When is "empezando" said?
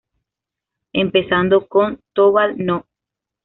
0.93-1.67